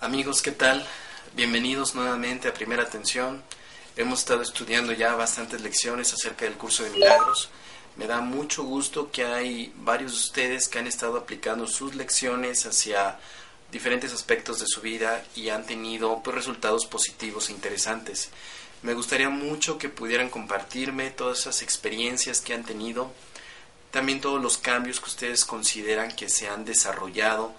[0.00, 0.86] Amigos, ¿qué tal?
[1.34, 3.42] Bienvenidos nuevamente a Primera Atención.
[3.96, 7.50] Hemos estado estudiando ya bastantes lecciones acerca del curso de milagros.
[7.96, 12.66] Me da mucho gusto que hay varios de ustedes que han estado aplicando sus lecciones
[12.66, 13.18] hacia
[13.72, 18.28] diferentes aspectos de su vida y han tenido pues, resultados positivos e interesantes.
[18.82, 23.10] Me gustaría mucho que pudieran compartirme todas esas experiencias que han tenido,
[23.90, 27.54] también todos los cambios que ustedes consideran que se han desarrollado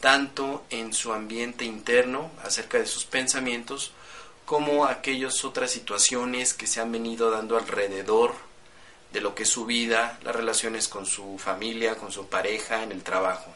[0.00, 3.92] tanto en su ambiente interno acerca de sus pensamientos
[4.44, 8.34] como aquellas otras situaciones que se han venido dando alrededor
[9.16, 12.92] de lo que es su vida, las relaciones con su familia, con su pareja, en
[12.92, 13.50] el trabajo.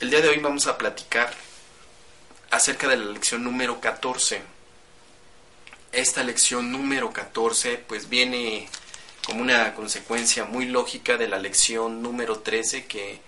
[0.00, 1.30] El día de hoy vamos a platicar
[2.50, 4.40] acerca de la lección número 14.
[5.92, 8.66] Esta lección número 14 pues viene
[9.26, 13.20] como una consecuencia muy lógica de la lección número 13 que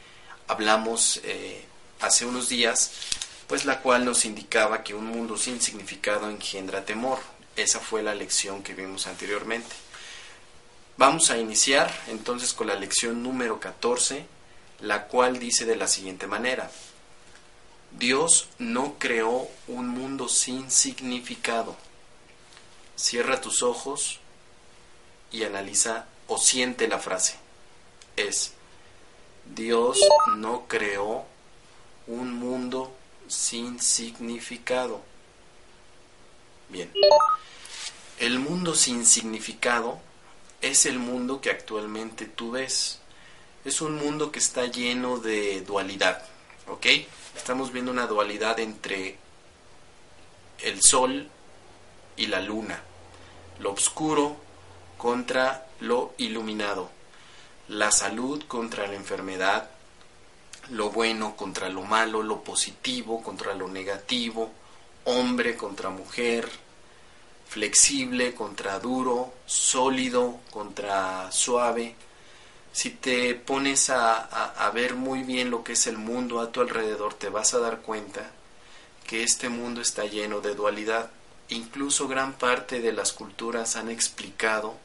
[0.47, 1.63] hablamos eh,
[2.01, 2.93] hace unos días,
[3.49, 7.19] pues la cual nos indicaba que un mundo sin significado engendra temor.
[7.55, 9.88] Esa fue la lección que vimos anteriormente.
[10.99, 14.27] Vamos a iniciar entonces con la lección número 14,
[14.81, 16.73] la cual dice de la siguiente manera.
[17.97, 21.77] Dios no creó un mundo sin significado.
[22.97, 24.19] Cierra tus ojos
[25.31, 27.37] y analiza o siente la frase.
[28.17, 28.55] Es,
[29.55, 30.01] Dios
[30.35, 31.27] no creó
[32.09, 32.93] un mundo
[33.29, 35.01] sin significado.
[36.69, 36.93] Bien,
[38.19, 40.08] el mundo sin significado
[40.61, 43.01] es el mundo que actualmente tú ves.
[43.65, 46.23] Es un mundo que está lleno de dualidad,
[46.69, 46.87] ¿ok?
[47.37, 49.19] Estamos viendo una dualidad entre
[50.61, 51.29] el sol
[52.17, 52.83] y la luna,
[53.61, 54.37] lo oscuro
[54.97, 56.91] contra lo iluminado.
[57.69, 59.71] La salud contra la enfermedad,
[60.71, 64.51] lo bueno contra lo malo, lo positivo contra lo negativo,
[65.05, 66.49] hombre contra mujer,
[67.49, 71.95] flexible contra duro, sólido contra suave.
[72.73, 77.15] Si te pones a, ver muy bien lo que es el mundo a tu alrededor,
[77.15, 78.31] te vas a dar cuenta
[79.07, 81.11] que este mundo está lleno de dualidad.
[81.49, 84.77] Incluso gran parte de las culturas han explicado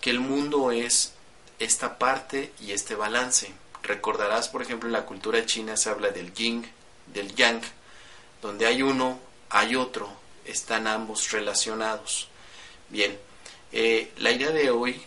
[0.00, 1.12] que el mundo es
[1.58, 3.52] esta parte y este balance.
[3.82, 6.66] Recordarás, por ejemplo, en la cultura china se habla del yin,
[7.12, 7.60] del yang,
[8.40, 9.20] donde hay uno,
[9.50, 12.28] hay otro, están ambos relacionados.
[12.88, 13.18] Bien,
[13.72, 15.00] eh, la idea de hoy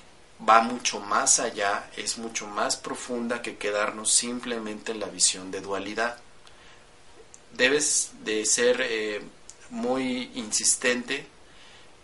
[0.47, 5.61] va mucho más allá, es mucho más profunda que quedarnos simplemente en la visión de
[5.61, 6.17] dualidad.
[7.53, 9.21] Debes de ser eh,
[9.69, 11.27] muy insistente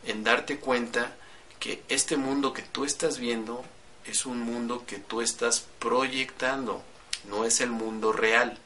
[0.06, 1.16] en darte cuenta
[1.60, 3.64] que este mundo que tú estás viendo
[4.06, 6.82] es un mundo que tú estás proyectando,
[7.26, 8.58] no es el mundo real.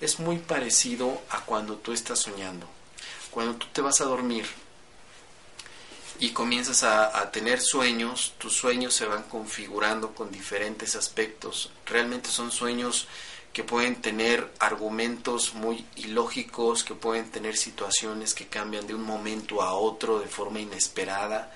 [0.00, 2.66] Es muy parecido a cuando tú estás soñando.
[3.32, 4.46] Cuando tú te vas a dormir
[6.20, 11.72] y comienzas a, tener sueños, tus sueños se van configurando con diferentes aspectos.
[11.86, 13.08] Realmente son sueños
[13.52, 19.62] que pueden tener argumentos muy ilógicos, que pueden tener situaciones que cambian de un momento
[19.62, 21.52] a otro de forma inesperada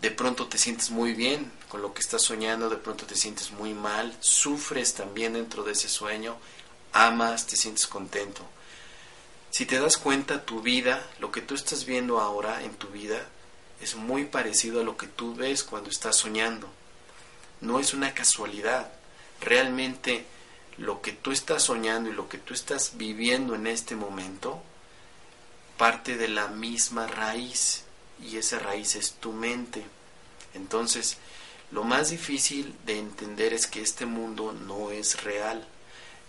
[0.00, 3.50] de pronto te sientes muy bien con lo que estás soñando, de pronto te sientes
[3.50, 6.36] muy mal, sufres también dentro de ese sueño,
[6.92, 8.42] amas, te sientes contento.
[9.50, 13.26] Si te das cuenta, tu vida, lo que tú estás viendo ahora en tu vida,
[13.80, 16.68] es muy parecido a lo que tú ves cuando estás soñando.
[17.60, 18.92] No es una casualidad.
[19.40, 20.24] Realmente
[20.76, 24.62] lo que tú estás soñando y lo que tú estás viviendo en este momento
[25.76, 27.84] parte de la misma raíz
[28.22, 29.84] y esa raíz es tu mente.
[30.54, 31.16] Entonces,
[31.70, 35.66] lo más difícil de entender es que este mundo no es real.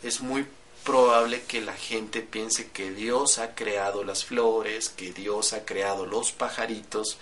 [0.03, 0.46] Es muy
[0.84, 6.05] probable que la gente piense que Dios ha creado las flores, que Dios ha creado
[6.05, 7.17] los pajaritos,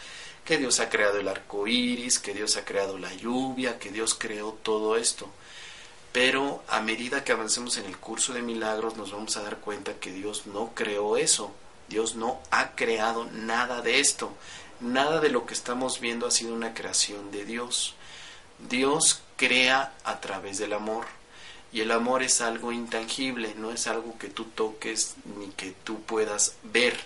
[0.46, 4.16] que Dios ha creado el arco iris, que Dios ha creado la lluvia, que Dios
[4.16, 5.30] creó todo esto.
[6.14, 10.00] Pero a medida que avancemos en el curso de milagros nos vamos a dar cuenta
[10.00, 11.52] que Dios no creó eso.
[11.90, 14.32] Dios no ha creado nada de esto.
[14.80, 17.96] Nada de lo que estamos viendo ha sido una creación de Dios.
[18.70, 21.06] Dios crea a través del amor.
[21.72, 26.02] Y el amor es algo intangible, no es algo que tú toques ni que tú
[26.02, 26.98] puedas ver.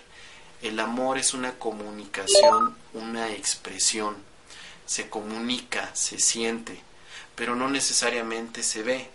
[0.62, 4.16] El amor es una comunicación, una expresión.
[4.86, 6.80] Se comunica, se siente,
[7.34, 9.10] pero no necesariamente se ve.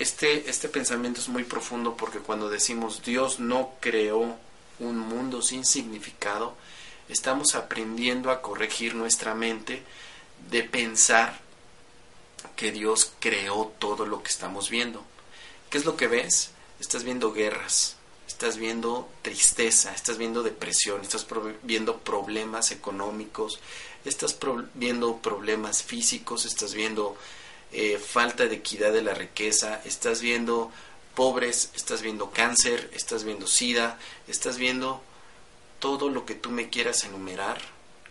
[0.00, 4.36] este, este pensamiento es muy profundo porque cuando decimos Dios no creó
[4.80, 6.56] un mundo sin significado,
[7.08, 9.82] estamos aprendiendo a corregir nuestra mente
[10.50, 11.38] de pensar
[12.56, 15.02] que Dios creó todo lo que estamos viendo.
[15.70, 16.50] ¿Qué es lo que ves?
[16.80, 17.96] Estás viendo guerras,
[18.26, 21.26] estás viendo tristeza, estás viendo depresión, estás
[21.62, 23.60] viendo problemas económicos,
[24.04, 24.36] estás
[24.74, 27.16] viendo problemas físicos, estás viendo
[27.72, 30.72] eh, falta de equidad de la riqueza, estás viendo
[31.14, 35.02] pobres, estás viendo cáncer, estás viendo sida, estás viendo
[35.78, 37.60] todo lo que tú me quieras enumerar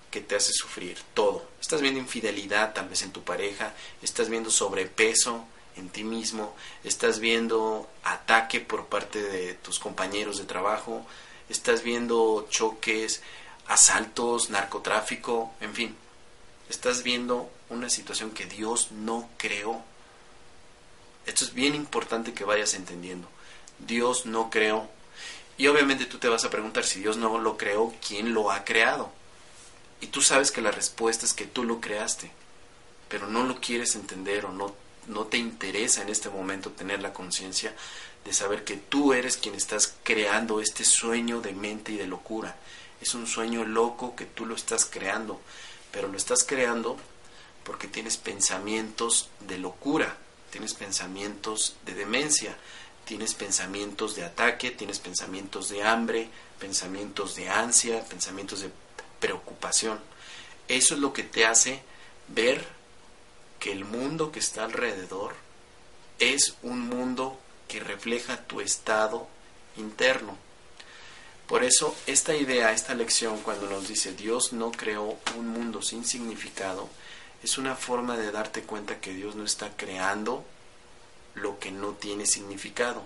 [0.09, 1.47] que te hace sufrir, todo.
[1.61, 5.45] Estás viendo infidelidad tal vez en tu pareja, estás viendo sobrepeso
[5.75, 11.05] en ti mismo, estás viendo ataque por parte de tus compañeros de trabajo,
[11.49, 13.21] estás viendo choques,
[13.67, 15.95] asaltos, narcotráfico, en fin,
[16.69, 19.81] estás viendo una situación que Dios no creó.
[21.25, 23.27] Esto es bien importante que vayas entendiendo.
[23.77, 24.89] Dios no creó.
[25.57, 28.63] Y obviamente tú te vas a preguntar si Dios no lo creó, ¿quién lo ha
[28.63, 29.11] creado?
[30.01, 32.31] Y tú sabes que la respuesta es que tú lo creaste,
[33.09, 34.73] pero no lo quieres entender o no,
[35.07, 37.75] no te interesa en este momento tener la conciencia
[38.25, 42.55] de saber que tú eres quien estás creando este sueño de mente y de locura.
[43.01, 45.39] Es un sueño loco que tú lo estás creando,
[45.91, 46.97] pero lo estás creando
[47.63, 50.17] porque tienes pensamientos de locura,
[50.51, 52.57] tienes pensamientos de demencia,
[53.05, 56.29] tienes pensamientos de ataque, tienes pensamientos de hambre,
[56.59, 58.69] pensamientos de ansia, pensamientos de
[59.19, 59.99] preocupación.
[60.67, 61.81] Eso es lo que te hace
[62.27, 62.65] ver
[63.59, 65.35] que el mundo que está alrededor
[66.19, 69.27] es un mundo que refleja tu estado
[69.77, 70.37] interno.
[71.47, 76.05] Por eso esta idea, esta lección, cuando nos dice Dios no creó un mundo sin
[76.05, 76.89] significado,
[77.43, 80.43] es una forma de darte cuenta que Dios no está creando
[81.35, 83.01] lo que no tiene significado.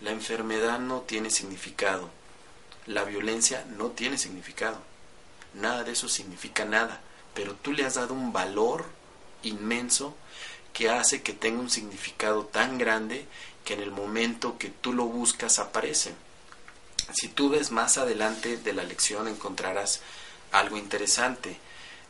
[0.00, 2.10] La enfermedad no tiene significado.
[2.86, 4.78] La violencia no tiene significado.
[5.56, 7.00] Nada de eso significa nada.
[7.34, 8.86] Pero tú le has dado un valor
[9.42, 10.16] inmenso
[10.72, 13.26] que hace que tenga un significado tan grande
[13.64, 16.14] que en el momento que tú lo buscas aparece.
[17.12, 20.00] Si tú ves más adelante de la lección encontrarás
[20.52, 21.58] algo interesante.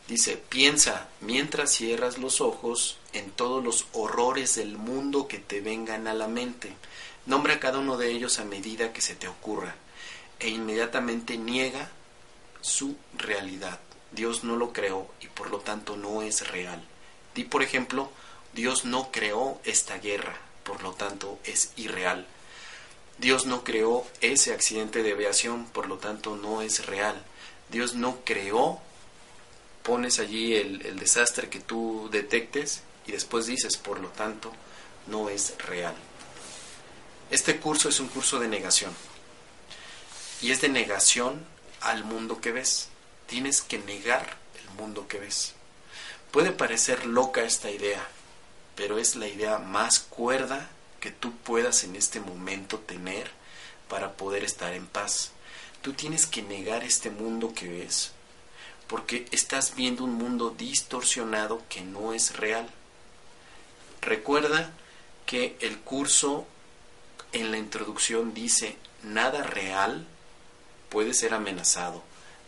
[0.08, 6.06] Dice, piensa mientras cierras los ojos en todos los horrores del mundo que te vengan
[6.06, 6.72] a la mente.
[7.26, 9.74] Nombra cada uno de ellos a medida que se te ocurra
[10.38, 11.90] e inmediatamente niega
[12.60, 13.80] su realidad.
[14.12, 16.82] Dios no lo creó y por lo tanto no es real.
[17.34, 18.10] Di por ejemplo,
[18.54, 22.26] Dios no creó esta guerra, por lo tanto es irreal.
[23.18, 27.22] Dios no creó ese accidente de aviación, por lo tanto no es real.
[27.70, 28.80] Dios no creó,
[29.82, 34.52] pones allí el, desastre que tú detectes y después dices, por lo tanto,
[35.06, 35.94] no es real.
[37.30, 38.92] Este curso es un curso de negación.
[40.42, 41.44] Y es de negación
[41.86, 42.88] al mundo que ves.
[43.26, 45.54] Tienes que negar el mundo que ves.
[46.32, 48.06] Puede parecer loca esta idea,
[48.74, 50.68] pero es la idea más cuerda
[51.00, 53.30] que tú puedas en este momento tener
[53.88, 55.30] para poder estar en paz.
[55.80, 58.10] Tú tienes que negar este mundo que ves,
[58.88, 62.68] porque estás viendo un mundo distorsionado que no es real.
[64.02, 64.72] Recuerda
[65.24, 66.46] que el curso
[67.32, 70.06] en la introducción dice, nada real
[70.96, 72.02] puede ser amenazado,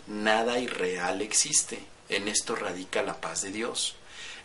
[0.06, 1.84] nada irreal existe.
[2.08, 3.94] En esto radica la paz de Dios.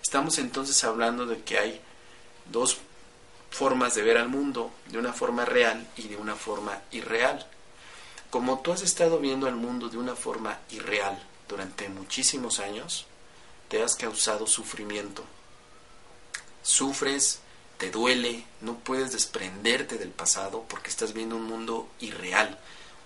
[0.02, 1.82] Estamos entonces hablando de que hay
[2.52, 2.80] dos
[3.50, 7.48] formas de ver al mundo, de una forma real y de una forma irreal.
[8.30, 11.18] Como tú has estado viendo al mundo de una forma irreal
[11.48, 13.06] durante muchísimos años,
[13.70, 15.24] te has causado sufrimiento.
[16.62, 17.40] Sufres,
[17.78, 22.60] te duele, no puedes desprenderte del pasado porque estás viendo un mundo irreal.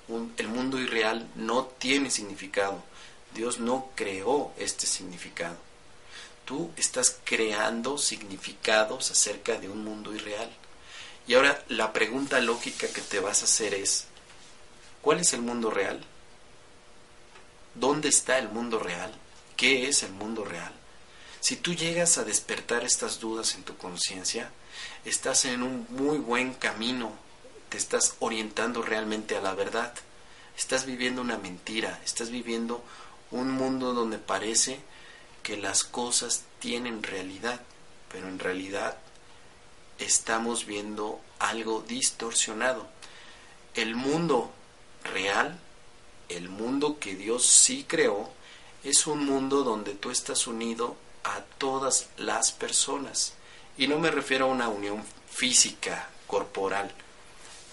[0.10, 2.84] El mundo irreal no tiene significado.
[3.34, 5.58] Dios no creó este significado
[6.48, 10.50] tú estás creando significados acerca de un mundo irreal.
[11.28, 14.06] Y ahora la pregunta lógica que te vas a hacer es,
[15.02, 16.02] ¿cuál es el mundo real?
[17.76, 19.14] ¿Dónde está el mundo real?
[19.58, 20.72] ¿Qué es el mundo real?
[21.42, 24.50] Si tú llegas a despertar estas dudas en tu conciencia,
[25.04, 27.12] estás en un muy buen camino,
[27.70, 29.94] te estás orientando realmente a la verdad.
[30.58, 32.84] Estás viviendo una mentira, estás viviendo
[33.32, 34.80] un mundo donde parece
[35.44, 37.62] que las cosas tienen realidad,
[38.12, 38.98] pero en realidad
[40.00, 42.88] estamos viendo algo distorsionado.
[43.76, 44.52] El mundo
[45.04, 45.60] real,
[46.30, 48.32] el mundo que Dios sí creó,
[48.84, 53.34] es un mundo donde tú estás unido a todas las personas
[53.78, 56.92] Y no me refiero a una unión física, corporal.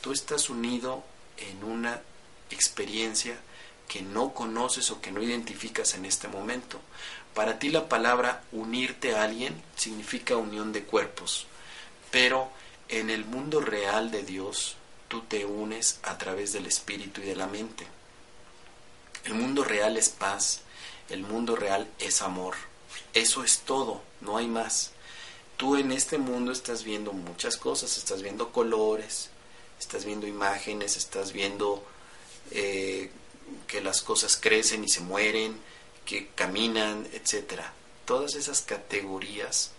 [0.04, 1.02] Tú estás unido
[1.38, 2.02] en una
[2.50, 3.38] experiencia
[3.88, 6.78] que no conoces o que no identificas en este momento.
[7.32, 11.46] Para ti la palabra unirte a alguien significa unión de cuerpos,
[12.10, 12.50] pero
[12.90, 14.76] en el mundo real de Dios
[15.08, 17.86] tú te unes a través del espíritu y de la mente.
[19.24, 20.60] El mundo real es paz,
[21.08, 22.56] el mundo real es amor.
[23.14, 24.90] Eso es todo, no hay más.
[25.56, 29.30] Tú en este mundo estás viendo muchas cosas, estás viendo colores,
[29.84, 31.84] estás viendo imágenes, estás viendo
[32.50, 33.10] eh,
[33.66, 35.60] que las cosas crecen y se mueren,
[36.04, 37.72] que caminan, etcétera.
[38.06, 39.70] Todas esas categorías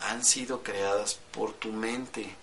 [0.00, 2.34] han sido creadas por tu mente.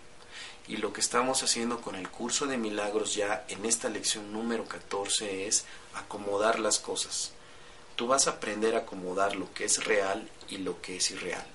[0.67, 4.65] Y lo que estamos haciendo con el curso de milagros ya en esta lección número
[4.65, 7.31] 14 es acomodar las cosas.
[7.95, 11.45] Tú vas a aprender a acomodar lo que es real y lo que es irreal.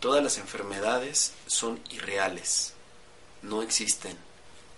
[0.00, 2.74] Todas las enfermedades son irreales,
[3.42, 4.18] no existen.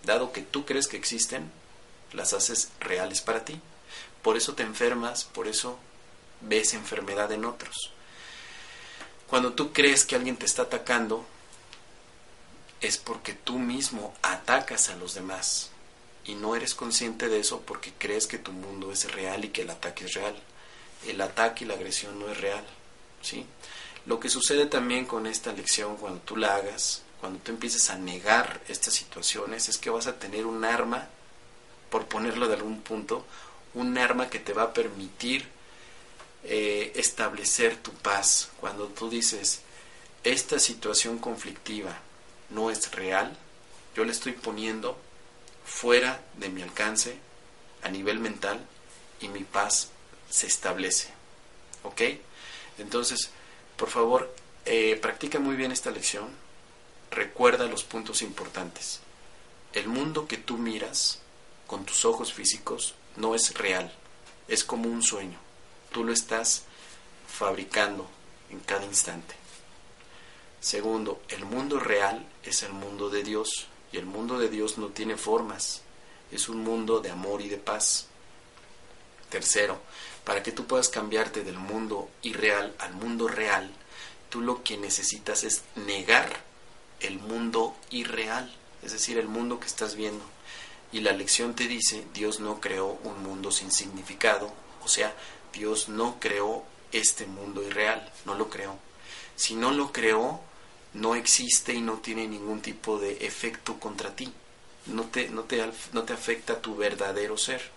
[0.04, 1.50] Dado que tú crees que existen,
[2.12, 3.60] las haces reales para ti.
[4.22, 5.78] Por eso te enfermas, por eso
[6.40, 7.92] ves enfermedad en otros.
[9.28, 11.24] Cuando tú crees que alguien te está atacando,
[12.80, 15.70] es porque tú mismo atacas a los demás
[16.24, 19.62] y no eres consciente de eso porque crees que tu mundo es real y que
[19.62, 20.36] el ataque es real.
[21.06, 22.64] El ataque y la agresión no es real,
[23.22, 23.46] ¿sí?
[24.06, 27.98] Lo que sucede también con esta lección cuando tú la hagas, cuando tú empieces a
[27.98, 31.08] negar estas situaciones, es que vas a tener un arma,
[31.90, 33.24] por ponerlo de algún punto,
[33.74, 35.46] un arma que te va a permitir
[36.44, 38.50] eh, establecer tu paz.
[38.60, 39.60] Cuando tú dices,
[40.24, 41.98] esta situación conflictiva
[42.50, 43.36] no es real,
[43.94, 44.98] yo le estoy poniendo
[45.64, 47.18] fuera de mi alcance
[47.82, 48.64] a nivel mental
[49.20, 49.88] y mi paz
[50.30, 51.08] se establece.
[51.82, 52.02] ¿Ok?
[52.78, 53.30] Entonces,
[53.76, 54.34] por favor,
[54.64, 56.28] eh, practica muy bien esta lección.
[57.10, 59.00] Recuerda los puntos importantes.
[59.72, 61.20] El mundo que tú miras
[61.66, 63.92] con tus ojos físicos no es real,
[64.48, 65.38] es como un sueño
[65.90, 66.62] tú lo estás
[67.26, 68.08] fabricando
[68.50, 69.34] en cada instante.
[70.60, 74.88] Segundo, el mundo real es el mundo de Dios y el mundo de Dios no
[74.88, 75.82] tiene formas,
[76.30, 78.06] es un mundo de amor y de paz.
[79.30, 79.80] Tercero,
[80.24, 83.70] para que tú puedas cambiarte del mundo irreal al mundo real,
[84.30, 86.47] tú lo que necesitas es negar
[87.00, 88.52] el mundo irreal,
[88.82, 90.24] es decir, el mundo que estás viendo.
[90.92, 94.52] Y la lección te dice, Dios no creó un mundo sin significado,
[94.82, 95.14] o sea,
[95.52, 98.76] Dios no creó este mundo irreal, no lo creó.
[99.36, 100.40] Si no lo creó,
[100.94, 104.32] no existe y no tiene ningún tipo de efecto contra ti.
[104.86, 107.70] No te, no te, no te afecta tu verdadero ser.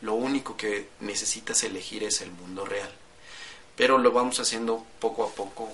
[0.00, 2.90] Lo único que necesitas elegir es el mundo real.
[3.76, 5.72] Pero lo vamos haciendo poco a poco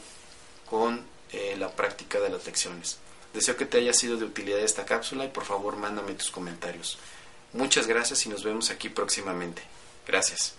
[0.69, 2.99] con eh, la práctica de las lecciones.
[3.32, 6.99] Deseo que te haya sido de utilidad esta cápsula y por favor mándame tus comentarios.
[7.52, 9.62] Muchas gracias y nos vemos aquí próximamente.
[10.06, 10.54] Gracias.